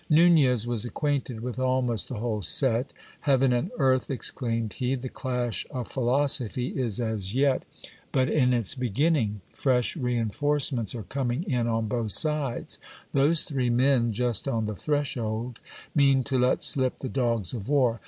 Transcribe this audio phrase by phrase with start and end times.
[0.09, 2.91] Xunez was acquainted with almost the whole set.
[3.19, 4.09] Heaven and earth!
[4.09, 7.61] exclaimed he, the clash of philosophy is as yet
[8.11, 12.79] but in its beginning; fresh reinforcements are coming in on both sides.
[13.11, 15.59] Those three men just on the threshold,
[15.93, 17.99] mean to let slip the dogs of war.